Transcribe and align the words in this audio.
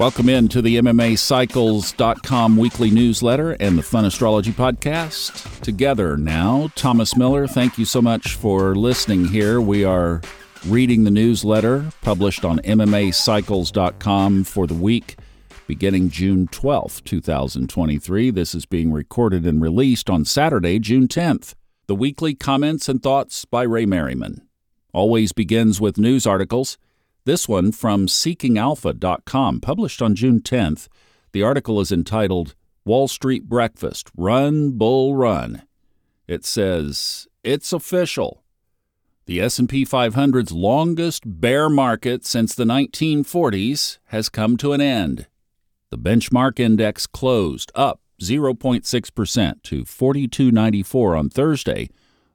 Welcome 0.00 0.30
in 0.30 0.48
to 0.48 0.62
the 0.62 0.78
MMAcycles.com 0.78 2.56
weekly 2.56 2.90
newsletter 2.90 3.52
and 3.60 3.76
the 3.76 3.82
Fun 3.82 4.06
Astrology 4.06 4.50
podcast. 4.50 5.60
Together 5.60 6.16
now, 6.16 6.72
Thomas 6.74 7.18
Miller, 7.18 7.46
thank 7.46 7.76
you 7.76 7.84
so 7.84 8.00
much 8.00 8.34
for 8.34 8.74
listening 8.74 9.26
here. 9.26 9.60
We 9.60 9.84
are 9.84 10.22
reading 10.66 11.04
the 11.04 11.10
newsletter 11.10 11.92
published 12.00 12.46
on 12.46 12.60
MMAcycles.com 12.60 14.44
for 14.44 14.66
the 14.66 14.72
week 14.72 15.16
beginning 15.66 16.08
June 16.08 16.48
12th, 16.48 17.04
2023. 17.04 18.30
This 18.30 18.54
is 18.54 18.64
being 18.64 18.90
recorded 18.92 19.44
and 19.44 19.60
released 19.60 20.08
on 20.08 20.24
Saturday, 20.24 20.78
June 20.78 21.08
10th. 21.08 21.52
The 21.88 21.94
weekly 21.94 22.34
comments 22.34 22.88
and 22.88 23.02
thoughts 23.02 23.44
by 23.44 23.64
Ray 23.64 23.84
Merriman. 23.84 24.48
Always 24.94 25.32
begins 25.32 25.78
with 25.78 25.98
news 25.98 26.26
articles. 26.26 26.78
This 27.24 27.48
one 27.48 27.72
from 27.72 28.06
seekingalpha.com, 28.06 29.60
published 29.60 30.00
on 30.00 30.14
June 30.14 30.40
10th. 30.40 30.88
The 31.32 31.42
article 31.42 31.80
is 31.80 31.92
entitled 31.92 32.54
Wall 32.84 33.08
Street 33.08 33.48
Breakfast 33.48 34.08
Run 34.16 34.72
Bull 34.72 35.14
Run. 35.14 35.62
It 36.26 36.44
says, 36.44 37.28
"It's 37.44 37.72
official. 37.72 38.42
The 39.26 39.40
S&P 39.40 39.84
500's 39.84 40.50
longest 40.50 41.22
bear 41.26 41.68
market 41.68 42.24
since 42.24 42.54
the 42.54 42.64
1940s 42.64 43.98
has 44.06 44.28
come 44.28 44.56
to 44.56 44.72
an 44.72 44.80
end. 44.80 45.26
The 45.90 45.98
benchmark 45.98 46.58
index 46.58 47.06
closed 47.06 47.70
up 47.74 48.00
0.6% 48.20 49.62
to 49.64 49.84
4294 49.84 51.16
on 51.16 51.30
Thursday, 51.30 51.90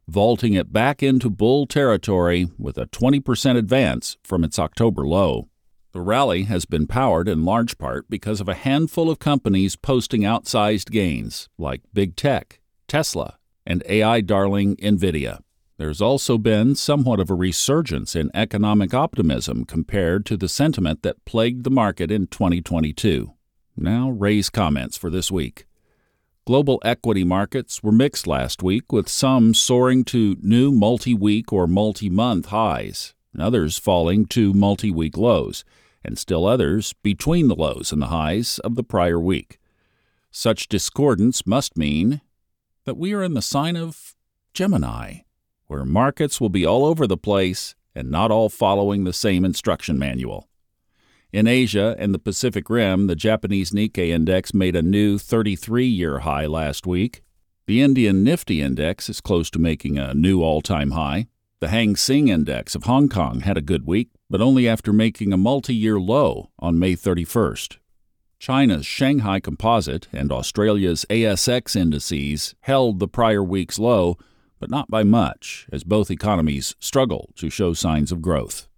vaulting 0.07 0.53
it 0.53 0.71
back 0.71 1.01
into 1.01 1.29
bull 1.29 1.65
territory 1.65 2.47
with 2.57 2.77
a 2.77 2.85
20% 2.87 3.57
advance 3.57 4.17
from 4.23 4.43
its 4.43 4.59
October 4.59 5.07
low. 5.07 5.49
The 5.93 6.01
rally 6.01 6.43
has 6.43 6.65
been 6.65 6.87
powered 6.87 7.29
in 7.29 7.45
large 7.45 7.77
part 7.77 8.09
because 8.09 8.41
of 8.41 8.49
a 8.49 8.53
handful 8.53 9.09
of 9.09 9.17
companies 9.17 9.75
posting 9.75 10.21
outsized 10.21 10.91
gains, 10.91 11.47
like 11.57 11.81
Big 11.93 12.15
Tech, 12.15 12.59
Tesla, 12.87 13.37
and 13.65 13.81
AI 13.87 14.21
darling 14.21 14.75
Nvidia. 14.75 15.39
There's 15.77 16.01
also 16.01 16.37
been 16.37 16.75
somewhat 16.75 17.19
of 17.19 17.29
a 17.29 17.33
resurgence 17.33 18.15
in 18.15 18.31
economic 18.33 18.93
optimism 18.93 19.65
compared 19.65 20.25
to 20.27 20.37
the 20.37 20.47
sentiment 20.47 21.01
that 21.03 21.23
plagued 21.25 21.63
the 21.63 21.71
market 21.71 22.11
in 22.11 22.27
2022. 22.27 23.33
Now, 23.75 24.09
Ray's 24.09 24.49
comments 24.49 24.97
for 24.97 25.09
this 25.09 25.29
week. 25.29 25.65
Global 26.45 26.79
equity 26.85 27.23
markets 27.23 27.81
were 27.81 27.91
mixed 27.91 28.27
last 28.27 28.61
week, 28.61 28.91
with 28.91 29.09
some 29.09 29.55
soaring 29.55 30.03
to 30.05 30.37
new 30.43 30.71
multi 30.71 31.15
week 31.15 31.51
or 31.51 31.65
multi 31.65 32.07
month 32.07 32.47
highs, 32.47 33.15
and 33.33 33.41
others 33.41 33.79
falling 33.79 34.27
to 34.27 34.53
multi 34.53 34.91
week 34.91 35.17
lows, 35.17 35.65
and 36.03 36.19
still 36.19 36.45
others 36.45 36.93
between 37.01 37.47
the 37.47 37.55
lows 37.55 37.91
and 37.91 37.99
the 37.99 38.13
highs 38.13 38.59
of 38.59 38.75
the 38.75 38.83
prior 38.83 39.19
week. 39.19 39.57
Such 40.29 40.67
discordance 40.67 41.47
must 41.47 41.75
mean 41.75 42.21
that 42.83 42.95
we 42.95 43.11
are 43.13 43.23
in 43.23 43.33
the 43.33 43.41
sign 43.41 43.75
of 43.75 44.13
Gemini, 44.53 45.21
where 45.65 45.83
markets 45.83 46.39
will 46.39 46.49
be 46.49 46.63
all 46.63 46.85
over 46.85 47.07
the 47.07 47.17
place 47.17 47.73
and 47.95 48.11
not 48.11 48.29
all 48.29 48.49
following 48.49 49.03
the 49.03 49.13
same 49.13 49.45
instruction 49.45 49.97
manual. 49.97 50.47
In 51.35 51.47
Asia 51.47 51.97
and 51.99 52.13
the 52.13 52.19
Pacific 52.19 52.69
Rim, 52.69 53.07
the 53.07 53.15
Japanese 53.17 53.71
Nikkei 53.71 54.07
index 54.07 54.53
made 54.53 54.73
a 54.73 54.81
new 54.81 55.17
33 55.17 55.85
year 55.85 56.19
high 56.19 56.45
last 56.45 56.87
week. 56.87 57.23
The 57.67 57.81
Indian 57.81 58.23
Nifty 58.23 58.61
index 58.61 59.09
is 59.09 59.19
close 59.19 59.49
to 59.49 59.59
making 59.59 59.97
a 59.97 60.13
new 60.13 60.41
all 60.41 60.61
time 60.61 60.91
high. 60.91 61.27
The 61.59 61.67
Hang 61.67 61.97
Seng 61.97 62.29
index 62.29 62.73
of 62.73 62.85
Hong 62.85 63.09
Kong 63.09 63.41
had 63.41 63.57
a 63.57 63.61
good 63.61 63.85
week, 63.85 64.11
but 64.29 64.39
only 64.39 64.65
after 64.65 64.93
making 64.93 65.33
a 65.33 65.37
multi 65.37 65.75
year 65.75 65.99
low 65.99 66.51
on 66.57 66.79
May 66.79 66.93
31st. 66.93 67.79
China's 68.39 68.85
Shanghai 68.85 69.41
Composite 69.41 70.07
and 70.13 70.31
Australia's 70.31 71.05
ASX 71.09 71.75
indices 71.75 72.55
held 72.61 72.99
the 72.99 73.09
prior 73.09 73.43
week's 73.43 73.77
low, 73.77 74.17
but 74.57 74.69
not 74.69 74.89
by 74.89 75.03
much, 75.03 75.67
as 75.69 75.83
both 75.83 76.09
economies 76.09 76.75
struggle 76.79 77.31
to 77.35 77.49
show 77.49 77.73
signs 77.73 78.13
of 78.13 78.21
growth. 78.21 78.69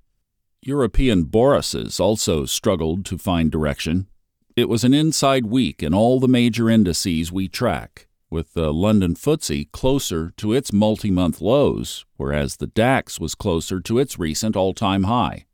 European 0.62 1.24
bourses 1.24 2.00
also 2.00 2.46
struggled 2.46 3.06
to 3.06 3.18
find 3.18 3.52
direction. 3.52 4.08
It 4.56 4.68
was 4.68 4.84
an 4.84 4.94
inside 4.94 5.46
week 5.46 5.84
in 5.84 5.94
all 5.94 6.20
the 6.20 6.28
major 6.28 6.70
indices 6.70 7.32
we 7.32 7.48
track, 7.48 8.08
with 8.30 8.54
the 8.54 8.74
London 8.74 9.14
FTSE 9.14 9.72
closer 9.72 10.32
to 10.38 10.54
its 10.54 10.74
multi 10.74 11.12
month 11.12 11.42
lows, 11.42 12.06
whereas 12.18 12.58
the 12.58 12.68
DAX 12.68 13.20
was 13.20 13.36
closer 13.36 13.80
to 13.82 14.00
its 14.00 14.18
recent 14.18 14.56
all 14.56 14.74
time 14.74 15.04
high. 15.04 15.46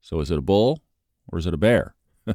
So 0.00 0.20
is 0.20 0.30
it 0.30 0.38
a 0.38 0.42
bull 0.42 0.80
or 1.28 1.38
is 1.38 1.46
it 1.46 1.54
a 1.54 1.58
bear? 1.58 1.94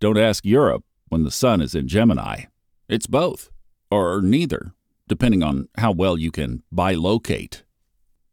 Don't 0.00 0.16
ask 0.16 0.44
Europe 0.44 0.84
when 1.08 1.24
the 1.24 1.30
sun 1.30 1.60
is 1.60 1.74
in 1.74 1.88
Gemini. 1.88 2.44
It's 2.88 3.08
both, 3.08 3.50
or 3.90 4.22
neither, 4.22 4.72
depending 5.08 5.42
on 5.42 5.68
how 5.76 5.90
well 5.90 6.16
you 6.16 6.30
can 6.30 6.62
bilocate. 6.72 7.62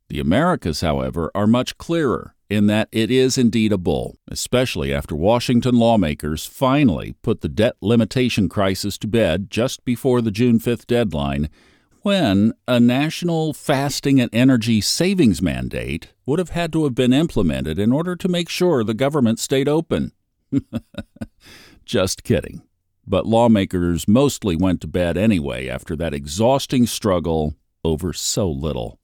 The 0.09 0.19
Americas, 0.19 0.81
however, 0.81 1.31
are 1.33 1.47
much 1.47 1.79
clearer 1.79 2.34
in 2.49 2.67
that 2.67 2.87
it 2.91 3.09
is 3.09 3.37
indeed 3.37 3.71
a 3.71 3.77
bull, 3.77 4.17
especially 4.27 4.93
after 4.93 5.15
Washington 5.15 5.75
lawmakers 5.75 6.45
finally 6.45 7.15
put 7.21 7.41
the 7.41 7.49
debt 7.49 7.75
limitation 7.81 8.47
crisis 8.47 8.97
to 8.99 9.07
bed 9.07 9.49
just 9.49 9.83
before 9.85 10.21
the 10.21 10.31
June 10.31 10.59
5th 10.59 10.85
deadline, 10.85 11.49
when 12.01 12.53
a 12.67 12.79
national 12.79 13.51
fasting 13.51 14.21
and 14.21 14.29
energy 14.31 14.79
savings 14.79 15.41
mandate 15.41 16.13
would 16.25 16.37
have 16.37 16.49
had 16.49 16.71
to 16.71 16.83
have 16.83 16.93
been 16.93 17.13
implemented 17.13 17.79
in 17.79 17.91
order 17.91 18.15
to 18.15 18.27
make 18.27 18.47
sure 18.47 18.83
the 18.83 18.93
government 18.93 19.39
stayed 19.39 19.67
open. 19.67 20.11
just 21.85 22.23
kidding. 22.23 22.61
But 23.07 23.25
lawmakers 23.25 24.07
mostly 24.07 24.55
went 24.55 24.81
to 24.81 24.87
bed 24.87 25.17
anyway 25.17 25.67
after 25.67 25.95
that 25.95 26.13
exhausting 26.13 26.85
struggle 26.85 27.55
over 27.83 28.13
so 28.13 28.49
little. 28.49 28.99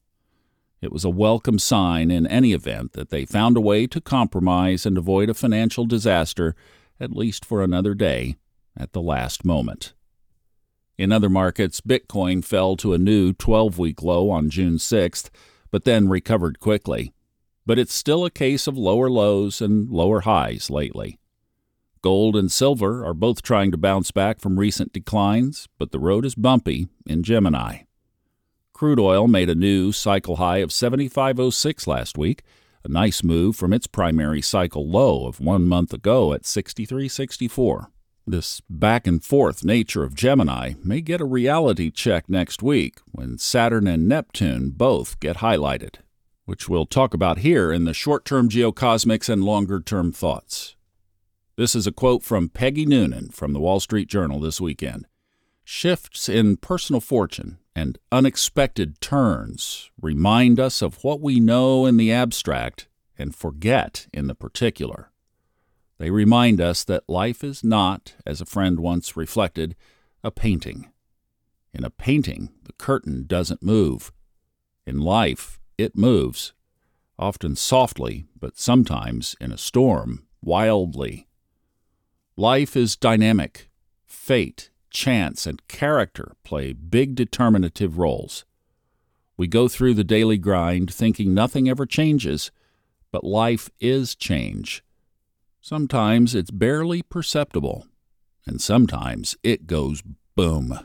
It 0.82 0.90
was 0.90 1.04
a 1.04 1.10
welcome 1.10 1.60
sign 1.60 2.10
in 2.10 2.26
any 2.26 2.52
event 2.52 2.94
that 2.94 3.10
they 3.10 3.24
found 3.24 3.56
a 3.56 3.60
way 3.60 3.86
to 3.86 4.00
compromise 4.00 4.84
and 4.84 4.98
avoid 4.98 5.30
a 5.30 5.34
financial 5.34 5.86
disaster, 5.86 6.56
at 6.98 7.12
least 7.12 7.44
for 7.44 7.62
another 7.62 7.94
day, 7.94 8.34
at 8.76 8.92
the 8.92 9.00
last 9.00 9.44
moment. 9.44 9.92
In 10.98 11.12
other 11.12 11.30
markets, 11.30 11.80
Bitcoin 11.80 12.44
fell 12.44 12.76
to 12.78 12.94
a 12.94 12.98
new 12.98 13.32
12 13.32 13.78
week 13.78 14.02
low 14.02 14.28
on 14.28 14.50
June 14.50 14.74
6th, 14.74 15.30
but 15.70 15.84
then 15.84 16.08
recovered 16.08 16.58
quickly. 16.58 17.12
But 17.64 17.78
it's 17.78 17.94
still 17.94 18.24
a 18.24 18.30
case 18.30 18.66
of 18.66 18.76
lower 18.76 19.08
lows 19.08 19.60
and 19.60 19.88
lower 19.88 20.22
highs 20.22 20.68
lately. 20.68 21.20
Gold 22.02 22.34
and 22.34 22.50
silver 22.50 23.06
are 23.06 23.14
both 23.14 23.42
trying 23.42 23.70
to 23.70 23.76
bounce 23.76 24.10
back 24.10 24.40
from 24.40 24.58
recent 24.58 24.92
declines, 24.92 25.68
but 25.78 25.92
the 25.92 26.00
road 26.00 26.24
is 26.24 26.34
bumpy 26.34 26.88
in 27.06 27.22
Gemini. 27.22 27.82
Crude 28.82 28.98
oil 28.98 29.28
made 29.28 29.48
a 29.48 29.54
new 29.54 29.92
cycle 29.92 30.38
high 30.38 30.56
of 30.56 30.70
75.06 30.70 31.86
last 31.86 32.18
week, 32.18 32.42
a 32.82 32.88
nice 32.88 33.22
move 33.22 33.54
from 33.54 33.72
its 33.72 33.86
primary 33.86 34.42
cycle 34.42 34.90
low 34.90 35.28
of 35.28 35.38
one 35.38 35.68
month 35.68 35.92
ago 35.94 36.32
at 36.32 36.42
63.64. 36.42 37.86
This 38.26 38.60
back 38.68 39.06
and 39.06 39.22
forth 39.22 39.64
nature 39.64 40.02
of 40.02 40.16
Gemini 40.16 40.72
may 40.82 41.00
get 41.00 41.20
a 41.20 41.24
reality 41.24 41.92
check 41.92 42.28
next 42.28 42.60
week 42.60 42.98
when 43.12 43.38
Saturn 43.38 43.86
and 43.86 44.08
Neptune 44.08 44.70
both 44.70 45.20
get 45.20 45.36
highlighted, 45.36 45.98
which 46.44 46.68
we'll 46.68 46.84
talk 46.84 47.14
about 47.14 47.38
here 47.38 47.70
in 47.70 47.84
the 47.84 47.94
short 47.94 48.24
term 48.24 48.48
geocosmics 48.48 49.28
and 49.28 49.44
longer 49.44 49.78
term 49.78 50.10
thoughts. 50.10 50.74
This 51.54 51.76
is 51.76 51.86
a 51.86 51.92
quote 51.92 52.24
from 52.24 52.48
Peggy 52.48 52.84
Noonan 52.84 53.28
from 53.28 53.52
the 53.52 53.60
Wall 53.60 53.78
Street 53.78 54.08
Journal 54.08 54.40
this 54.40 54.60
weekend. 54.60 55.06
Shifts 55.62 56.28
in 56.28 56.56
personal 56.56 57.00
fortune 57.00 57.58
and 57.74 57.98
unexpected 58.10 59.00
turns 59.00 59.90
remind 60.00 60.60
us 60.60 60.82
of 60.82 61.02
what 61.02 61.20
we 61.20 61.40
know 61.40 61.86
in 61.86 61.96
the 61.96 62.12
abstract 62.12 62.88
and 63.18 63.34
forget 63.34 64.06
in 64.12 64.26
the 64.26 64.34
particular. 64.34 65.10
They 65.98 66.10
remind 66.10 66.60
us 66.60 66.84
that 66.84 67.08
life 67.08 67.44
is 67.44 67.62
not, 67.62 68.14
as 68.26 68.40
a 68.40 68.46
friend 68.46 68.80
once 68.80 69.16
reflected, 69.16 69.76
a 70.24 70.30
painting. 70.30 70.90
In 71.72 71.84
a 71.84 71.90
painting, 71.90 72.50
the 72.64 72.72
curtain 72.74 73.24
doesn't 73.26 73.62
move. 73.62 74.12
In 74.86 74.98
life, 74.98 75.60
it 75.78 75.96
moves, 75.96 76.52
often 77.18 77.56
softly, 77.56 78.26
but 78.38 78.58
sometimes 78.58 79.36
in 79.40 79.52
a 79.52 79.58
storm, 79.58 80.26
wildly. 80.42 81.28
Life 82.36 82.76
is 82.76 82.96
dynamic. 82.96 83.70
Fate 84.04 84.71
chance, 84.92 85.46
and 85.46 85.66
character 85.68 86.32
play 86.44 86.72
big 86.72 87.14
determinative 87.14 87.98
roles. 87.98 88.44
We 89.36 89.46
go 89.46 89.68
through 89.68 89.94
the 89.94 90.04
daily 90.04 90.38
grind 90.38 90.92
thinking 90.92 91.34
nothing 91.34 91.68
ever 91.68 91.86
changes, 91.86 92.50
but 93.10 93.24
life 93.24 93.70
is 93.80 94.14
change. 94.14 94.84
Sometimes 95.60 96.34
it's 96.34 96.50
barely 96.50 97.02
perceptible, 97.02 97.86
and 98.46 98.60
sometimes 98.60 99.36
it 99.42 99.66
goes 99.66 100.02
boom. 100.34 100.78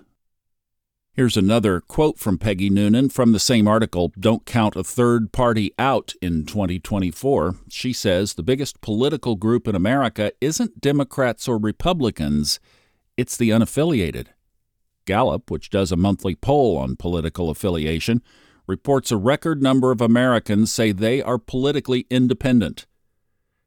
Here's 1.18 1.36
another 1.36 1.81
quote 1.81 2.19
from 2.19 2.38
Peggy 2.38 2.69
Noonan 2.69 3.10
from 3.10 3.31
the 3.31 3.39
same 3.39 3.68
article 3.68 4.13
Don't 4.19 4.45
Count 4.45 4.75
a 4.75 4.83
Third 4.83 5.31
Party 5.31 5.74
Out 5.80 6.13
in 6.21 6.45
2024. 6.45 7.56
She 7.69 7.92
says 7.92 8.36
the 8.36 8.44
biggest 8.44 8.81
political 8.81 9.36
group 9.36 9.68
in 9.68 9.74
America 9.74 10.31
isn't 10.39 10.80
Democrats 10.80 11.48
or 11.48 11.57
Republicans, 11.57 12.60
it's 13.18 13.36
the 13.36 13.50
unaffiliated. 13.50 14.28
Gallup, 15.06 15.50
which 15.52 15.69
does 15.69 15.92
a 15.92 15.98
monthly 15.98 16.36
poll 16.36 16.78
on 16.78 16.96
political 16.96 17.50
affiliation, 17.50 18.22
reports 18.68 19.12
a 19.12 19.18
record 19.18 19.62
number 19.62 19.92
of 19.92 20.02
Americans 20.02 20.72
say 20.72 20.92
they 20.92 21.22
are 21.22 21.38
politically 21.38 22.06
independent. 22.10 22.86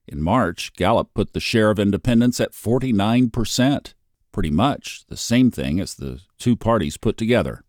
In 0.06 0.22
March, 0.22 0.72
Gallup 0.74 1.12
put 1.14 1.32
the 1.32 1.40
share 1.40 1.70
of 1.70 1.78
independents 1.78 2.40
at 2.40 2.52
49% 2.52 3.94
pretty 4.32 4.50
much 4.50 5.04
the 5.08 5.16
same 5.16 5.50
thing 5.50 5.80
as 5.80 5.94
the 5.94 6.20
two 6.38 6.56
parties 6.56 6.96
put 6.96 7.16
together. 7.16 7.64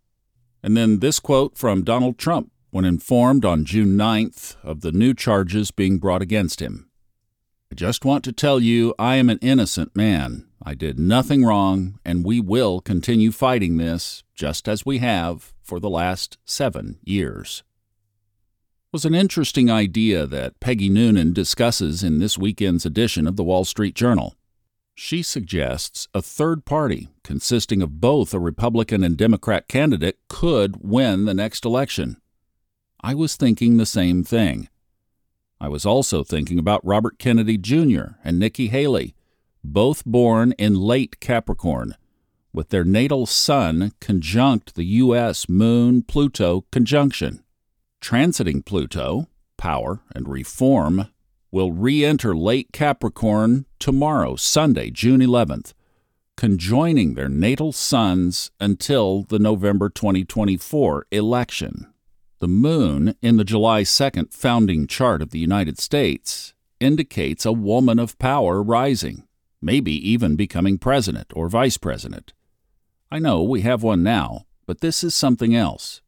And 0.63 0.77
then 0.77 1.00
this 1.00 1.19
quote 1.19 1.57
from 1.57 1.84
Donald 1.84 2.18
Trump 2.18 2.51
when 2.69 2.86
informed 2.86 3.44
on 3.44 3.66
June 3.66 3.98
9th 3.98 4.56
of 4.63 4.81
the 4.81 4.92
new 4.92 5.13
charges 5.13 5.72
being 5.72 5.98
brought 5.98 6.22
against 6.22 6.62
him. 6.62 6.89
I 7.72 7.75
just 7.75 8.06
want 8.06 8.24
to 8.25 8.31
tell 8.31 8.60
you 8.60 8.94
I 9.00 9.16
am 9.16 9.30
an 9.30 9.39
innocent 9.42 9.95
man. 9.95 10.48
I 10.63 10.75
did 10.75 11.00
nothing 11.00 11.44
wrong, 11.44 12.00
and 12.06 12.24
we 12.24 12.40
will 12.40 12.81
continue 12.81 13.31
fighting 13.31 13.78
this 13.78 14.24
just 14.36 14.68
as 14.68 14.86
we 14.86 15.00
have 15.00 15.54
for 15.63 15.80
the 15.80 15.90
last 15.90 16.38
seven 16.46 17.00
years. 17.04 17.63
Was 18.92 19.06
an 19.06 19.16
interesting 19.16 19.72
idea 19.72 20.28
that 20.28 20.60
Peggy 20.60 20.90
Noonan 20.90 21.34
discusses 21.34 22.04
in 22.04 22.19
this 22.19 22.38
weekend's 22.38 22.86
edition 22.86 23.25
of 23.25 23.38
the 23.38 23.44
Wall 23.44 23.63
Street 23.63 23.96
Journal. 23.96 24.36
She 24.94 25.24
suggests 25.24 26.08
a 26.13 26.22
third 26.22 26.66
party, 26.66 27.10
consisting 27.24 27.81
of 27.81 28.02
both 28.02 28.34
a 28.34 28.40
Republican 28.40 29.04
and 29.04 29.18
Democrat 29.18 29.68
candidate, 29.68 30.19
could 30.28 30.78
win 30.81 31.25
the 31.25 31.34
next 31.34 31.66
election. 31.66 32.18
I 33.02 33.16
was 33.16 33.36
thinking 33.36 33.78
the 33.78 33.86
same 33.86 34.24
thing. 34.24 34.68
I 35.60 35.69
was 35.69 35.86
also 35.86 36.24
thinking 36.24 36.60
about 36.60 36.86
Robert 36.86 37.18
Kennedy 37.18 37.58
Jr. 37.58 38.16
and 38.24 38.38
Nikki 38.38 38.68
Haley, 38.68 39.16
both 39.63 40.06
born 40.06 40.54
in 40.54 40.75
late 40.75 41.19
Capricorn, 41.19 41.96
with 42.54 42.69
their 42.69 42.84
natal 42.84 43.25
sun 43.25 43.94
conjunct 44.00 44.75
the 44.75 44.86
U.S. 44.86 45.48
Moon 45.48 46.02
Pluto 46.02 46.66
conjunction. 46.72 47.44
Transiting 48.02 48.66
Pluto, 48.66 49.28
power 49.58 50.02
and 50.13 50.28
reform, 50.28 51.08
will 51.52 51.72
re 51.72 52.04
enter 52.04 52.36
late 52.36 52.72
Capricorn 52.72 53.66
tomorrow, 53.80 54.36
Sunday, 54.36 54.90
June 54.90 55.22
11th, 55.22 55.74
conjoining 56.38 57.13
their 57.13 57.30
natal 57.30 57.72
suns 57.72 58.52
until 58.60 59.24
the 59.24 59.40
November 59.40 59.90
2024 59.90 61.06
election. 61.12 61.94
The 62.40 62.48
moon 62.48 63.16
in 63.22 63.38
the 63.38 63.44
July 63.44 63.84
2nd 63.84 64.34
founding 64.34 64.88
chart 64.88 65.22
of 65.22 65.30
the 65.30 65.40
United 65.40 65.78
States 65.78 66.54
indicates 66.80 67.46
a 67.46 67.52
woman 67.52 68.00
of 68.00 68.18
power 68.18 68.63
rising, 68.63 69.28
maybe 69.62 69.94
even 70.10 70.36
becoming 70.36 70.78
president 70.78 71.28
or 71.36 71.48
vice 71.50 71.78
president. 71.78 72.34
I 73.12 73.19
know 73.19 73.44
we 73.44 73.62
have 73.62 73.84
one 73.84 74.04
now, 74.04 74.46
but 74.66 74.81
this 74.81 75.04
is 75.04 75.13
something 75.13 75.56
else. 75.56 76.02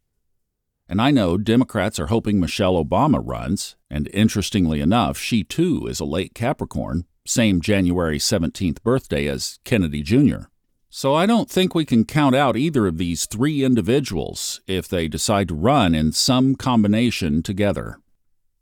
And 0.87 1.01
I 1.01 1.11
know 1.11 1.37
Democrats 1.37 1.99
are 1.99 2.07
hoping 2.07 2.39
Michelle 2.39 2.83
Obama 2.83 3.21
runs, 3.23 3.75
and 3.89 4.09
interestingly 4.13 4.81
enough, 4.81 5.17
she 5.17 5.43
too 5.43 5.87
is 5.87 5.99
a 5.99 6.05
late 6.05 6.33
Capricorn, 6.33 7.05
same 7.25 7.61
January 7.61 8.19
17th 8.19 8.81
birthday 8.83 9.27
as 9.27 9.59
Kennedy 9.63 10.01
Jr. 10.01 10.47
So 10.89 11.15
I 11.15 11.25
don't 11.25 11.49
think 11.49 11.73
we 11.73 11.85
can 11.85 12.05
count 12.05 12.35
out 12.35 12.55
either 12.55 12.85
of 12.85 12.99
these 12.99 13.25
three 13.25 13.63
individuals 13.63 14.61
if 14.67 14.87
they 14.87 15.07
decide 15.07 15.47
to 15.47 15.55
run 15.55 15.95
in 15.95 16.11
some 16.11 16.53
combination 16.55 17.41
together. 17.41 17.97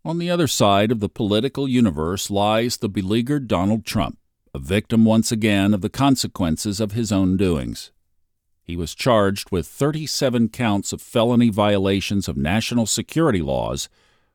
On 0.05 0.17
the 0.17 0.29
other 0.29 0.47
side 0.47 0.91
of 0.91 0.99
the 0.99 1.09
political 1.09 1.67
universe 1.67 2.31
lies 2.31 2.77
the 2.77 2.87
beleaguered 2.87 3.47
Donald 3.47 3.85
Trump, 3.85 4.17
a 4.53 4.59
victim 4.59 5.05
once 5.05 5.31
again 5.31 5.73
of 5.73 5.81
the 5.81 5.89
consequences 5.89 6.79
of 6.79 6.91
his 6.91 7.11
own 7.11 7.37
doings. 7.37 7.91
He 8.63 8.75
was 8.75 8.93
charged 8.93 9.51
with 9.51 9.67
37 9.67 10.49
counts 10.49 10.93
of 10.93 11.01
felony 11.01 11.49
violations 11.49 12.27
of 12.27 12.37
national 12.37 12.85
security 12.85 13.41
laws 13.41 13.89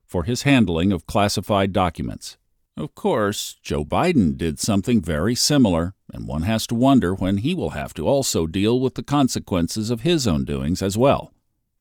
for 0.06 0.24
his 0.24 0.42
handling 0.42 0.92
of 0.92 1.06
classified 1.06 1.72
documents. 1.72 2.36
Of 2.76 2.94
course, 2.94 3.56
Joe 3.62 3.84
Biden 3.84 4.36
did 4.36 4.58
something 4.58 5.00
very 5.00 5.34
similar, 5.34 5.94
and 6.12 6.26
one 6.26 6.42
has 6.42 6.66
to 6.68 6.74
wonder 6.74 7.14
when 7.14 7.38
he 7.38 7.54
will 7.54 7.70
have 7.70 7.94
to 7.94 8.06
also 8.06 8.46
deal 8.46 8.78
with 8.80 8.94
the 8.94 9.02
consequences 9.02 9.90
of 9.90 10.02
his 10.02 10.26
own 10.26 10.44
doings 10.44 10.82
as 10.82 10.96
well, 10.96 11.32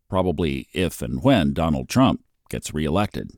probably 0.10 0.68
if 0.74 1.02
and 1.02 1.24
when 1.24 1.54
Donald 1.54 1.90
Trump 1.90 2.24
gets 2.50 2.74
reelected. 2.74 3.32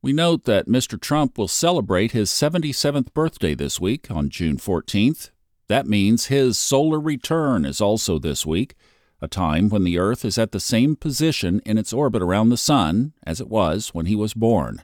We 0.00 0.12
note 0.12 0.44
that 0.44 0.68
Mr. 0.68 1.00
Trump 1.00 1.36
will 1.36 1.48
celebrate 1.48 2.12
his 2.12 2.30
77th 2.30 3.12
birthday 3.14 3.54
this 3.54 3.80
week 3.80 4.10
on 4.10 4.30
June 4.30 4.56
14th, 4.56 5.30
that 5.68 5.86
means 5.86 6.26
his 6.26 6.56
solar 6.56 6.98
return 6.98 7.64
is 7.64 7.80
also 7.80 8.18
this 8.18 8.46
week, 8.46 8.74
a 9.20 9.28
time 9.28 9.68
when 9.68 9.82
the 9.82 9.98
Earth 9.98 10.24
is 10.24 10.38
at 10.38 10.52
the 10.52 10.60
same 10.60 10.96
position 10.96 11.60
in 11.66 11.76
its 11.76 11.92
orbit 11.92 12.22
around 12.22 12.48
the 12.48 12.56
Sun 12.56 13.12
as 13.24 13.40
it 13.40 13.48
was 13.48 13.88
when 13.88 14.06
he 14.06 14.14
was 14.14 14.34
born. 14.34 14.82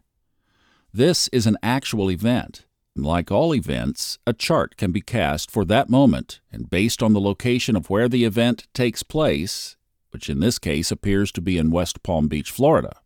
This 0.93 1.29
is 1.29 1.47
an 1.47 1.57
actual 1.63 2.11
event. 2.11 2.67
And 2.97 3.07
like 3.07 3.31
all 3.31 3.55
events, 3.55 4.19
a 4.27 4.33
chart 4.33 4.77
can 4.77 4.93
be 4.93 5.01
cast 5.01 5.51
for 5.51 5.65
that 5.65 5.89
moment, 5.89 6.41
and 6.53 6.69
based 6.69 7.03
on 7.03 7.13
the 7.13 7.21
location 7.21 7.77
of 7.77 7.89
where 7.89 8.09
the 8.09 8.25
event 8.25 8.67
takes 8.75 9.03
place, 9.03 9.77
which 10.11 10.29
in 10.29 10.41
this 10.41 10.59
case 10.59 10.91
appears 10.91 11.33
to 11.33 11.41
be 11.41 11.57
in 11.57 11.71
West 11.71 12.03
Palm 12.03 12.29
Beach, 12.29 12.51
Florida, 12.51 12.97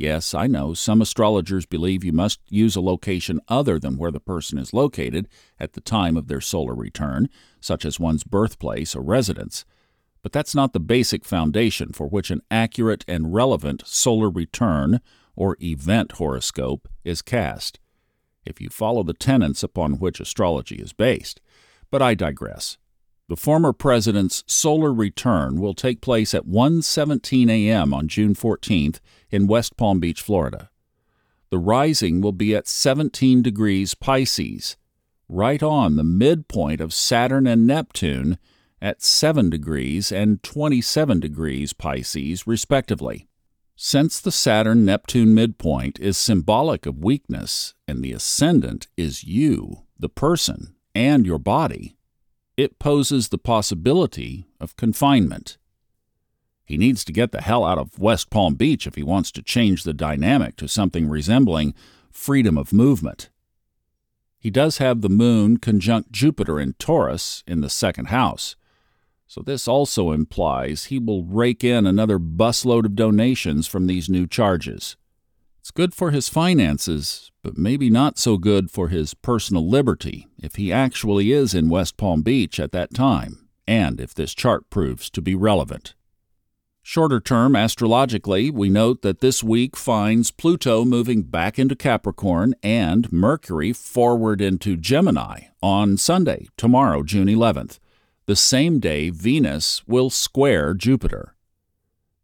Yes, 0.00 0.32
I 0.32 0.46
know 0.46 0.72
some 0.72 1.02
astrologers 1.02 1.66
believe 1.66 2.04
you 2.04 2.12
must 2.14 2.40
use 2.48 2.74
a 2.74 2.80
location 2.80 3.38
other 3.48 3.78
than 3.78 3.98
where 3.98 4.10
the 4.10 4.18
person 4.18 4.56
is 4.56 4.72
located 4.72 5.28
at 5.58 5.74
the 5.74 5.82
time 5.82 6.16
of 6.16 6.26
their 6.26 6.40
solar 6.40 6.74
return, 6.74 7.28
such 7.60 7.84
as 7.84 8.00
one's 8.00 8.24
birthplace 8.24 8.96
or 8.96 9.02
residence. 9.02 9.66
But 10.22 10.32
that's 10.32 10.54
not 10.54 10.72
the 10.72 10.80
basic 10.80 11.26
foundation 11.26 11.92
for 11.92 12.06
which 12.06 12.30
an 12.30 12.40
accurate 12.50 13.04
and 13.06 13.34
relevant 13.34 13.82
solar 13.84 14.30
return 14.30 15.02
or 15.36 15.58
event 15.60 16.12
horoscope 16.12 16.88
is 17.04 17.20
cast, 17.20 17.78
if 18.46 18.58
you 18.58 18.70
follow 18.70 19.02
the 19.02 19.12
tenets 19.12 19.62
upon 19.62 19.98
which 19.98 20.18
astrology 20.18 20.76
is 20.76 20.94
based. 20.94 21.42
But 21.90 22.00
I 22.00 22.14
digress. 22.14 22.78
The 23.30 23.36
former 23.36 23.72
president's 23.72 24.42
solar 24.48 24.92
return 24.92 25.60
will 25.60 25.72
take 25.72 26.00
place 26.00 26.34
at 26.34 26.48
1:17 26.48 27.48
a.m. 27.48 27.94
on 27.94 28.08
June 28.08 28.34
14th 28.34 28.98
in 29.30 29.46
West 29.46 29.76
Palm 29.76 30.00
Beach, 30.00 30.20
Florida. 30.20 30.68
The 31.50 31.60
rising 31.60 32.22
will 32.22 32.32
be 32.32 32.56
at 32.56 32.66
17 32.66 33.40
degrees 33.40 33.94
Pisces, 33.94 34.76
right 35.28 35.62
on 35.62 35.94
the 35.94 36.02
midpoint 36.02 36.80
of 36.80 36.92
Saturn 36.92 37.46
and 37.46 37.68
Neptune 37.68 38.36
at 38.82 39.00
7 39.00 39.48
degrees 39.48 40.10
and 40.10 40.42
27 40.42 41.20
degrees 41.20 41.72
Pisces, 41.72 42.48
respectively. 42.48 43.28
Since 43.76 44.20
the 44.20 44.32
Saturn 44.32 44.84
Neptune 44.84 45.36
midpoint 45.36 46.00
is 46.00 46.18
symbolic 46.18 46.84
of 46.84 47.04
weakness 47.04 47.74
and 47.86 48.02
the 48.02 48.10
ascendant 48.10 48.88
is 48.96 49.22
you, 49.22 49.86
the 49.96 50.08
person, 50.08 50.74
and 50.96 51.24
your 51.24 51.38
body, 51.38 51.96
it 52.60 52.78
poses 52.78 53.28
the 53.28 53.38
possibility 53.38 54.46
of 54.60 54.76
confinement. 54.76 55.56
He 56.64 56.76
needs 56.76 57.04
to 57.04 57.12
get 57.12 57.32
the 57.32 57.40
hell 57.40 57.64
out 57.64 57.78
of 57.78 57.98
West 57.98 58.30
Palm 58.30 58.54
Beach 58.54 58.86
if 58.86 58.94
he 58.94 59.02
wants 59.02 59.32
to 59.32 59.42
change 59.42 59.82
the 59.82 59.94
dynamic 59.94 60.56
to 60.56 60.68
something 60.68 61.08
resembling 61.08 61.74
freedom 62.10 62.58
of 62.58 62.72
movement. 62.72 63.30
He 64.38 64.50
does 64.50 64.78
have 64.78 65.00
the 65.00 65.08
moon 65.08 65.56
conjunct 65.56 66.12
Jupiter 66.12 66.60
in 66.60 66.74
Taurus 66.74 67.42
in 67.46 67.60
the 67.60 67.70
second 67.70 68.06
house, 68.06 68.56
so 69.26 69.42
this 69.42 69.68
also 69.68 70.12
implies 70.12 70.86
he 70.86 70.98
will 70.98 71.24
rake 71.24 71.62
in 71.62 71.86
another 71.86 72.18
busload 72.18 72.84
of 72.84 72.96
donations 72.96 73.66
from 73.66 73.86
these 73.86 74.08
new 74.08 74.26
charges. 74.26 74.96
It's 75.70 75.76
good 75.76 75.94
for 75.94 76.10
his 76.10 76.28
finances, 76.28 77.30
but 77.44 77.56
maybe 77.56 77.90
not 77.90 78.18
so 78.18 78.38
good 78.38 78.72
for 78.72 78.88
his 78.88 79.14
personal 79.14 79.68
liberty 79.68 80.26
if 80.36 80.56
he 80.56 80.72
actually 80.72 81.30
is 81.30 81.54
in 81.54 81.68
West 81.68 81.96
Palm 81.96 82.22
Beach 82.22 82.58
at 82.58 82.72
that 82.72 82.92
time, 82.92 83.46
and 83.68 84.00
if 84.00 84.12
this 84.12 84.34
chart 84.34 84.68
proves 84.68 85.08
to 85.10 85.22
be 85.22 85.36
relevant. 85.36 85.94
Shorter 86.82 87.20
term, 87.20 87.54
astrologically, 87.54 88.50
we 88.50 88.68
note 88.68 89.02
that 89.02 89.20
this 89.20 89.44
week 89.44 89.76
finds 89.76 90.32
Pluto 90.32 90.84
moving 90.84 91.22
back 91.22 91.56
into 91.56 91.76
Capricorn 91.76 92.56
and 92.64 93.12
Mercury 93.12 93.72
forward 93.72 94.40
into 94.40 94.76
Gemini 94.76 95.42
on 95.62 95.96
Sunday, 95.96 96.48
tomorrow, 96.56 97.04
June 97.04 97.28
11th, 97.28 97.78
the 98.26 98.34
same 98.34 98.80
day 98.80 99.08
Venus 99.08 99.86
will 99.86 100.10
square 100.10 100.74
Jupiter. 100.74 101.36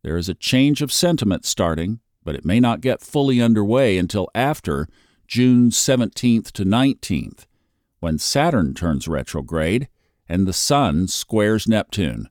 There 0.03 0.17
is 0.17 0.29
a 0.29 0.35
change 0.35 0.83
of 0.83 0.93
sentiment 0.93 1.45
starting, 1.45 2.01
but 2.27 2.35
it 2.35 2.45
may 2.45 2.59
not 2.59 2.81
get 2.81 3.01
fully 3.01 3.41
underway 3.41 3.97
until 3.97 4.29
after 4.35 4.89
June 5.29 5.71
17th 5.71 6.51
to 6.51 6.65
19th, 6.65 7.47
when 8.01 8.19
Saturn 8.19 8.75
turns 8.75 9.07
retrograde 9.07 9.89
and 10.29 10.45
the 10.45 10.53
Sun 10.53 11.07
squares 11.07 11.69
Neptune. 11.69 12.29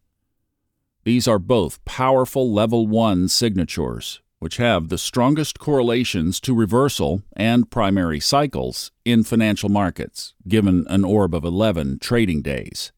These 1.06 1.30
are 1.30 1.40
both 1.40 1.84
powerful 1.86 2.52
level 2.52 2.88
1 2.88 3.30
signatures, 3.30 4.22
which 4.40 4.58
have 4.58 4.90
the 4.90 4.98
strongest 4.98 5.60
correlations 5.60 6.42
to 6.42 6.54
reversal 6.54 7.24
and 7.34 7.72
primary 7.72 8.20
cycles 8.20 8.92
in 9.06 9.24
financial 9.24 9.70
markets, 9.70 10.34
given 10.46 10.86
an 10.90 11.06
orb 11.06 11.34
of 11.34 11.46
11 11.46 12.00
trading 12.00 12.42
days. 12.42 12.92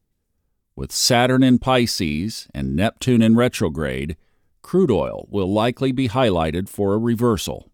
With 0.74 0.90
Saturn 0.90 1.44
in 1.44 1.60
Pisces 1.60 2.48
and 2.52 2.74
Neptune 2.74 3.22
in 3.22 3.36
retrograde, 3.36 4.16
crude 4.68 4.90
oil 4.90 5.26
will 5.30 5.50
likely 5.50 5.92
be 5.92 6.10
highlighted 6.10 6.68
for 6.68 6.92
a 6.92 6.98
reversal. 6.98 7.70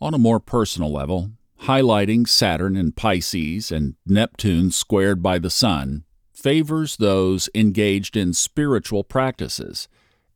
On 0.00 0.14
a 0.14 0.18
more 0.18 0.38
personal 0.38 0.92
level, 0.92 1.32
highlighting 1.62 2.28
Saturn 2.28 2.76
in 2.76 2.92
Pisces 2.92 3.72
and 3.72 3.96
Neptune 4.06 4.70
squared 4.70 5.20
by 5.20 5.40
the 5.40 5.50
Sun 5.50 6.04
favors 6.32 6.98
those 6.98 7.50
engaged 7.56 8.16
in 8.16 8.32
spiritual 8.32 9.02
practices 9.02 9.88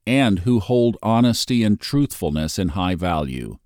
and 0.05 0.41
who 0.41 0.59
hold 0.59 0.97
honesty 1.05 1.63
and 1.63 1.79
truthfulness 1.79 2.59
in 2.59 2.71
high 2.71 2.97
value. 2.97 3.59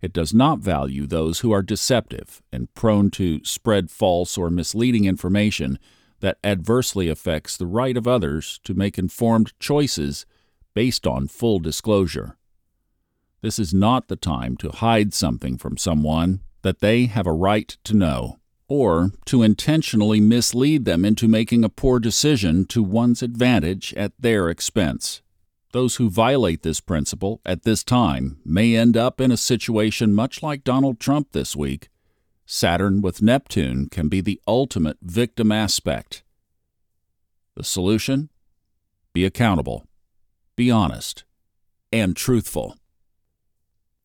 It 0.00 0.14
does 0.14 0.32
not 0.32 0.60
value 0.60 1.06
those 1.06 1.40
who 1.40 1.52
are 1.52 1.62
deceptive 1.62 2.40
and 2.50 2.72
prone 2.72 3.10
to 3.10 3.44
spread 3.44 3.90
false 3.90 4.38
or 4.38 4.48
misleading 4.48 5.04
information 5.04 5.78
that 6.20 6.38
adversely 6.42 7.10
affects 7.10 7.58
the 7.58 7.66
right 7.66 7.98
of 7.98 8.08
others 8.08 8.58
to 8.64 8.72
make 8.72 8.98
informed 8.98 9.52
choices 9.60 10.24
based 10.74 11.06
on 11.06 11.28
full 11.28 11.58
disclosure. 11.58 12.36
This 13.40 13.58
is 13.58 13.74
not 13.74 14.08
the 14.08 14.16
time 14.16 14.56
to 14.58 14.70
hide 14.70 15.12
something 15.12 15.58
from 15.58 15.76
someone 15.76 16.40
that 16.62 16.80
they 16.80 17.06
have 17.06 17.26
a 17.26 17.32
right 17.32 17.76
to 17.84 17.94
know, 17.94 18.38
or 18.68 19.10
to 19.26 19.42
intentionally 19.42 20.20
mislead 20.20 20.84
them 20.84 21.04
into 21.04 21.26
making 21.26 21.64
a 21.64 21.68
poor 21.68 21.98
decision 21.98 22.64
to 22.66 22.82
one's 22.82 23.22
advantage 23.22 23.92
at 23.94 24.12
their 24.18 24.48
expense. 24.48 25.22
Those 25.72 25.96
who 25.96 26.08
violate 26.08 26.62
this 26.62 26.80
principle 26.80 27.40
at 27.44 27.64
this 27.64 27.82
time 27.82 28.38
may 28.44 28.76
end 28.76 28.96
up 28.96 29.20
in 29.20 29.32
a 29.32 29.36
situation 29.36 30.14
much 30.14 30.42
like 30.42 30.64
Donald 30.64 31.00
Trump 31.00 31.32
this 31.32 31.56
week. 31.56 31.88
Saturn 32.46 33.00
with 33.00 33.22
Neptune 33.22 33.88
can 33.88 34.08
be 34.08 34.20
the 34.20 34.40
ultimate 34.46 34.98
victim 35.02 35.50
aspect. 35.50 36.22
The 37.56 37.64
solution? 37.64 38.30
Be 39.12 39.24
accountable, 39.24 39.86
be 40.56 40.70
honest, 40.70 41.24
and 41.92 42.16
truthful. 42.16 42.76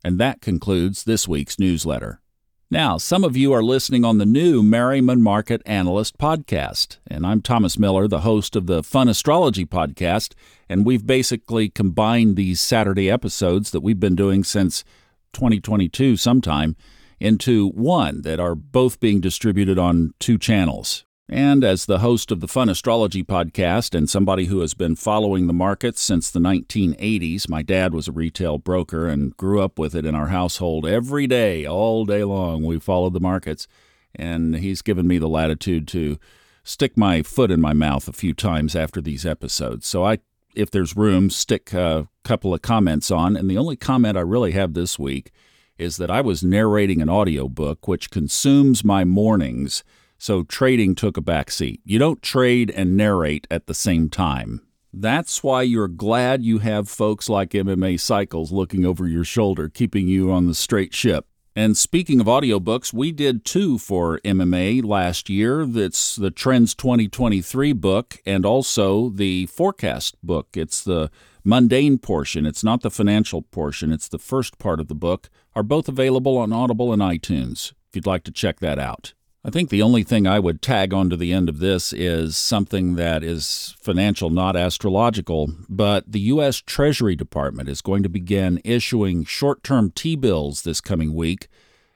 And 0.03 0.19
that 0.19 0.41
concludes 0.41 1.03
this 1.03 1.27
week's 1.27 1.59
newsletter. 1.59 2.21
Now, 2.69 2.97
some 2.97 3.23
of 3.23 3.37
you 3.37 3.53
are 3.53 3.63
listening 3.63 4.03
on 4.03 4.17
the 4.17 4.25
new 4.25 4.61
Merriman 4.61 5.21
Market 5.21 5.61
Analyst 5.65 6.17
podcast, 6.17 6.97
and 7.07 7.25
I'm 7.25 7.41
Thomas 7.41 7.79
Miller, 7.79 8.09
the 8.09 8.21
host 8.21 8.57
of 8.57 8.67
the 8.67 8.83
Fun 8.83 9.07
Astrology 9.07 9.65
podcast, 9.65 10.33
and 10.67 10.85
we've 10.85 11.07
basically 11.07 11.69
combined 11.69 12.35
these 12.35 12.59
Saturday 12.59 13.09
episodes 13.09 13.71
that 13.71 13.79
we've 13.79 14.01
been 14.01 14.17
doing 14.17 14.43
since 14.43 14.83
2022 15.31 16.17
sometime 16.17 16.75
into 17.21 17.69
one 17.69 18.21
that 18.23 18.39
are 18.39 18.53
both 18.53 18.99
being 18.99 19.21
distributed 19.21 19.79
on 19.79 20.13
two 20.19 20.37
channels. 20.37 21.06
And 21.29 21.65
as 21.65 21.85
the 21.85 21.99
host 21.99 22.31
of 22.31 22.39
the 22.39 22.47
Fun 22.47 22.69
Astrology 22.69 23.21
podcast 23.21 23.93
and 23.93 24.09
somebody 24.09 24.45
who 24.45 24.61
has 24.61 24.73
been 24.73 24.95
following 24.95 25.47
the 25.47 25.53
markets 25.53 25.99
since 25.99 26.31
the 26.31 26.39
1980s, 26.39 27.49
my 27.49 27.61
dad 27.61 27.93
was 27.93 28.07
a 28.07 28.13
retail 28.13 28.57
broker 28.57 29.07
and 29.07 29.35
grew 29.35 29.61
up 29.61 29.77
with 29.77 29.93
it 29.93 30.05
in 30.05 30.15
our 30.15 30.27
household 30.27 30.87
every 30.87 31.27
day, 31.27 31.65
all 31.65 32.05
day 32.05 32.23
long. 32.23 32.63
We 32.63 32.79
followed 32.79 33.11
the 33.11 33.19
markets, 33.19 33.67
and 34.15 34.55
he's 34.55 34.81
given 34.81 35.05
me 35.05 35.17
the 35.17 35.27
latitude 35.27 35.85
to 35.89 36.17
stick 36.63 36.95
my 36.95 37.21
foot 37.23 37.51
in 37.51 37.59
my 37.59 37.73
mouth 37.73 38.07
a 38.07 38.13
few 38.13 38.33
times 38.33 38.73
after 38.73 39.01
these 39.01 39.25
episodes. 39.25 39.85
So 39.85 40.05
I 40.05 40.19
if 40.55 40.71
there's 40.71 40.97
room, 40.97 41.29
stick 41.29 41.71
a 41.73 42.07
couple 42.23 42.51
of 42.51 42.63
comments 42.63 43.11
on. 43.11 43.37
And 43.37 43.47
the 43.47 43.59
only 43.59 43.75
comment 43.75 44.17
I 44.17 44.21
really 44.21 44.53
have 44.53 44.73
this 44.73 44.97
week 44.97 45.31
is 45.77 45.97
that 45.97 46.09
I 46.09 46.21
was 46.21 46.43
narrating 46.43 46.99
an 46.99 47.09
audiobook 47.09 47.87
which 47.87 48.09
consumes 48.09 48.83
my 48.83 49.05
mornings 49.05 49.83
so 50.17 50.43
trading 50.43 50.95
took 50.95 51.17
a 51.17 51.21
backseat. 51.21 51.79
You 51.83 51.99
don't 51.99 52.21
trade 52.21 52.71
and 52.71 52.97
narrate 52.97 53.47
at 53.51 53.67
the 53.67 53.73
same 53.73 54.09
time. 54.09 54.61
That's 54.93 55.43
why 55.43 55.63
you're 55.63 55.87
glad 55.87 56.43
you 56.43 56.59
have 56.59 56.89
folks 56.89 57.29
like 57.29 57.51
MMA 57.51 57.99
Cycles 57.99 58.51
looking 58.51 58.85
over 58.85 59.07
your 59.07 59.23
shoulder, 59.23 59.69
keeping 59.69 60.07
you 60.07 60.31
on 60.31 60.47
the 60.47 60.55
straight 60.55 60.93
ship. 60.93 61.27
And 61.55 61.75
speaking 61.75 62.19
of 62.19 62.27
audiobooks, 62.27 62.93
we 62.93 63.11
did 63.11 63.43
two 63.43 63.79
for 63.79 64.19
MMA 64.19 64.85
last 64.85 65.27
year. 65.27 65.65
That's 65.65 66.15
the 66.15 66.29
Trends 66.29 66.75
2023 66.75 67.73
book 67.73 68.19
and 68.25 68.45
also 68.45 69.09
the 69.09 69.47
Forecast 69.47 70.17
book. 70.23 70.49
It's 70.53 70.83
the 70.83 71.09
mundane 71.43 71.97
portion, 71.97 72.45
it's 72.45 72.63
not 72.63 72.81
the 72.81 72.91
financial 72.91 73.41
portion, 73.41 73.91
it's 73.91 74.07
the 74.09 74.19
first 74.19 74.59
part 74.59 74.79
of 74.79 74.87
the 74.87 74.95
book, 74.95 75.29
are 75.55 75.63
both 75.63 75.87
available 75.87 76.37
on 76.37 76.53
Audible 76.53 76.93
and 76.93 77.01
iTunes 77.01 77.71
if 77.89 77.95
you'd 77.95 78.05
like 78.05 78.23
to 78.25 78.31
check 78.31 78.59
that 78.59 78.77
out. 78.77 79.13
I 79.45 79.49
think 79.49 79.69
the 79.69 79.81
only 79.81 80.03
thing 80.03 80.27
I 80.27 80.39
would 80.39 80.61
tag 80.61 80.93
on 80.93 81.09
to 81.09 81.15
the 81.15 81.31
end 81.31 81.47
of 81.47 81.59
this 81.59 81.93
is 81.93 82.35
something 82.35 82.95
that 82.95 83.23
is 83.23 83.75
financial, 83.79 84.29
not 84.29 84.57
astrological. 84.57 85.53
But 85.69 86.11
the 86.11 86.19
U.S. 86.21 86.57
Treasury 86.57 87.15
Department 87.15 87.69
is 87.69 87.81
going 87.81 88.03
to 88.03 88.09
begin 88.09 88.59
issuing 88.65 89.23
short 89.23 89.63
term 89.63 89.91
T 89.91 90.15
bills 90.15 90.63
this 90.63 90.81
coming 90.81 91.13
week. 91.13 91.47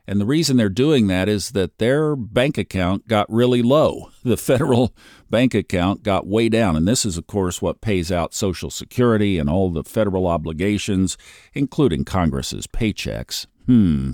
And 0.08 0.20
the 0.20 0.26
reason 0.26 0.58
they're 0.58 0.70
doing 0.70 1.08
that 1.08 1.30
is 1.30 1.52
that 1.52 1.78
their 1.78 2.16
bank 2.16 2.58
account 2.58 3.08
got 3.08 3.32
really 3.32 3.62
low. 3.62 4.10
The 4.24 4.38
federal 4.38 4.94
bank 5.32 5.56
account 5.56 6.04
got 6.04 6.28
way 6.28 6.48
down. 6.48 6.76
And 6.76 6.88
this 6.88 7.06
is, 7.06 7.18
of 7.18 7.26
course, 7.26 7.60
what 7.60 7.82
pays 7.82 8.12
out 8.12 8.36
Social 8.36 8.70
Security 8.70 9.40
and 9.40 9.50
all 9.50 9.72
the 9.72 9.84
federal 9.84 10.28
obligations, 10.28 11.18
including 11.56 12.06
Congress's 12.06 12.68
paychecks. 12.68 13.48
Hmm. 13.66 14.12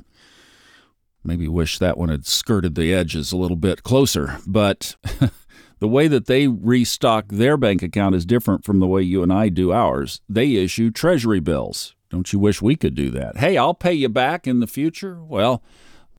Maybe 1.28 1.50
wish 1.50 1.78
that 1.80 1.98
one 1.98 2.08
had 2.08 2.26
skirted 2.26 2.76
the 2.76 2.94
edges 2.94 3.34
a 3.34 3.38
little 3.38 3.58
bit 3.58 3.84
closer. 3.84 4.40
But 4.48 4.96
the 5.80 5.88
way 5.88 6.08
that 6.08 6.26
they 6.26 6.48
restock 6.48 7.26
their 7.28 7.58
bank 7.58 7.84
account 7.84 8.16
is 8.16 8.26
different 8.26 8.64
from 8.64 8.80
the 8.80 8.88
way 8.88 9.02
you 9.02 9.22
and 9.24 9.34
I 9.34 9.50
do 9.50 9.74
ours. 9.74 10.22
They 10.30 10.56
issue 10.56 10.90
treasury 10.90 11.42
bills. 11.42 11.96
Don't 12.10 12.32
you 12.32 12.40
wish 12.40 12.62
we 12.62 12.78
could 12.78 12.96
do 12.96 13.12
that? 13.12 13.38
Hey, 13.38 13.58
I'll 13.58 13.74
pay 13.74 13.92
you 13.92 14.08
back 14.08 14.48
in 14.48 14.62
the 14.62 14.68
future. 14.68 15.22
Well, 15.22 15.62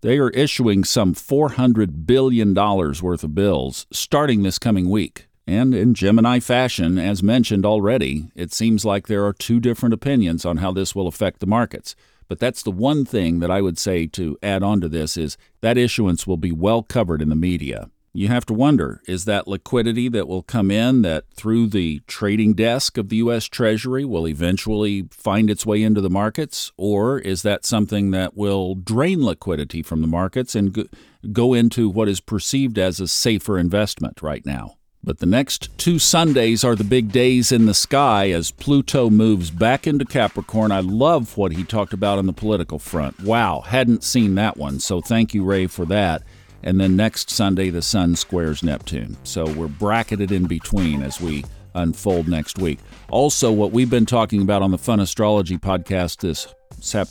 they 0.02 0.18
are 0.18 0.28
issuing 0.30 0.84
some 0.84 1.14
$400 1.14 2.06
billion 2.06 2.52
worth 2.52 3.24
of 3.24 3.34
bills 3.34 3.86
starting 3.90 4.42
this 4.42 4.58
coming 4.58 4.90
week. 4.90 5.26
And 5.46 5.74
in 5.74 5.94
Gemini 5.94 6.40
fashion, 6.40 6.98
as 6.98 7.22
mentioned 7.22 7.64
already, 7.64 8.30
it 8.34 8.52
seems 8.52 8.84
like 8.84 9.06
there 9.06 9.24
are 9.24 9.32
two 9.32 9.58
different 9.58 9.94
opinions 9.94 10.44
on 10.44 10.58
how 10.58 10.72
this 10.72 10.94
will 10.94 11.06
affect 11.06 11.40
the 11.40 11.46
markets. 11.46 11.96
But 12.28 12.38
that's 12.38 12.62
the 12.62 12.70
one 12.70 13.04
thing 13.04 13.40
that 13.40 13.50
I 13.50 13.60
would 13.60 13.78
say 13.78 14.06
to 14.08 14.36
add 14.42 14.62
on 14.62 14.80
to 14.82 14.88
this 14.88 15.16
is 15.16 15.36
that 15.62 15.78
issuance 15.78 16.26
will 16.26 16.36
be 16.36 16.52
well 16.52 16.82
covered 16.82 17.22
in 17.22 17.30
the 17.30 17.34
media. 17.34 17.90
You 18.14 18.28
have 18.28 18.46
to 18.46 18.54
wonder 18.54 19.00
is 19.06 19.26
that 19.26 19.46
liquidity 19.46 20.08
that 20.08 20.26
will 20.26 20.42
come 20.42 20.70
in 20.70 21.02
that 21.02 21.24
through 21.34 21.68
the 21.68 22.00
trading 22.06 22.54
desk 22.54 22.98
of 22.98 23.10
the 23.10 23.16
U.S. 23.16 23.44
Treasury 23.44 24.04
will 24.04 24.26
eventually 24.26 25.06
find 25.10 25.50
its 25.50 25.64
way 25.64 25.82
into 25.82 26.00
the 26.00 26.10
markets? 26.10 26.72
Or 26.76 27.18
is 27.18 27.42
that 27.42 27.64
something 27.64 28.10
that 28.10 28.36
will 28.36 28.74
drain 28.74 29.24
liquidity 29.24 29.82
from 29.82 30.00
the 30.00 30.08
markets 30.08 30.54
and 30.54 30.88
go 31.32 31.54
into 31.54 31.88
what 31.88 32.08
is 32.08 32.20
perceived 32.20 32.78
as 32.78 32.98
a 32.98 33.08
safer 33.08 33.58
investment 33.58 34.20
right 34.22 34.44
now? 34.44 34.77
But 35.04 35.18
the 35.18 35.26
next 35.26 35.76
two 35.78 35.98
Sundays 35.98 36.64
are 36.64 36.74
the 36.74 36.84
big 36.84 37.12
days 37.12 37.52
in 37.52 37.66
the 37.66 37.74
sky 37.74 38.30
as 38.30 38.50
Pluto 38.50 39.08
moves 39.08 39.50
back 39.50 39.86
into 39.86 40.04
Capricorn. 40.04 40.72
I 40.72 40.80
love 40.80 41.36
what 41.36 41.52
he 41.52 41.64
talked 41.64 41.92
about 41.92 42.18
on 42.18 42.26
the 42.26 42.32
political 42.32 42.78
front. 42.78 43.20
Wow, 43.20 43.60
hadn't 43.60 44.02
seen 44.04 44.34
that 44.34 44.56
one. 44.56 44.80
So 44.80 45.00
thank 45.00 45.34
you, 45.34 45.44
Ray, 45.44 45.66
for 45.66 45.84
that. 45.86 46.22
And 46.62 46.80
then 46.80 46.96
next 46.96 47.30
Sunday, 47.30 47.70
the 47.70 47.82
Sun 47.82 48.16
squares 48.16 48.62
Neptune. 48.62 49.16
So 49.22 49.50
we're 49.52 49.68
bracketed 49.68 50.32
in 50.32 50.46
between 50.46 51.02
as 51.02 51.20
we 51.20 51.44
unfold 51.74 52.28
next 52.28 52.58
week. 52.58 52.80
Also, 53.10 53.52
what 53.52 53.70
we've 53.70 53.90
been 53.90 54.06
talking 54.06 54.42
about 54.42 54.62
on 54.62 54.72
the 54.72 54.78
Fun 54.78 55.00
Astrology 55.00 55.56
podcast 55.56 56.20
this 56.20 56.52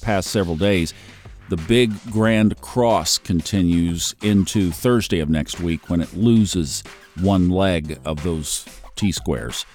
past 0.01 0.29
several 0.29 0.57
days 0.57 0.93
the 1.49 1.57
big 1.57 1.91
grand 2.11 2.59
cross 2.61 3.17
continues 3.17 4.15
into 4.21 4.71
Thursday 4.71 5.19
of 5.19 5.29
next 5.29 5.59
week 5.59 5.89
when 5.89 6.01
it 6.01 6.13
loses 6.15 6.83
one 7.21 7.49
leg 7.49 7.99
of 8.05 8.23
those 8.23 8.65
T 8.95 9.11
squares. 9.11 9.65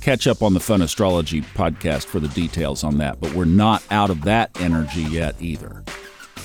Catch 0.00 0.26
up 0.26 0.42
on 0.42 0.54
the 0.54 0.60
Fun 0.60 0.82
Astrology 0.82 1.40
podcast 1.40 2.04
for 2.04 2.20
the 2.20 2.28
details 2.28 2.84
on 2.84 2.98
that, 2.98 3.20
but 3.20 3.32
we're 3.34 3.44
not 3.44 3.82
out 3.90 4.10
of 4.10 4.22
that 4.22 4.50
energy 4.60 5.02
yet 5.02 5.34
either. 5.40 5.82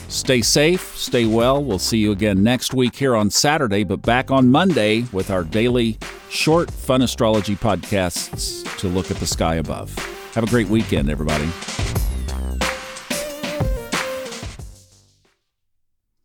Stay 0.07 0.41
safe, 0.41 0.95
stay 0.97 1.25
well. 1.25 1.63
We'll 1.63 1.79
see 1.79 1.97
you 1.97 2.11
again 2.11 2.43
next 2.43 2.73
week 2.73 2.95
here 2.95 3.15
on 3.15 3.29
Saturday, 3.29 3.83
but 3.83 4.01
back 4.01 4.29
on 4.29 4.49
Monday 4.49 5.05
with 5.13 5.31
our 5.31 5.43
daily 5.43 5.97
short 6.29 6.69
Fun 6.71 7.01
Astrology 7.01 7.55
podcasts 7.55 8.77
to 8.79 8.87
look 8.87 9.11
at 9.11 9.17
the 9.17 9.27
sky 9.27 9.55
above. 9.55 9.93
Have 10.33 10.43
a 10.43 10.47
great 10.47 10.67
weekend, 10.67 11.09
everybody. 11.09 11.49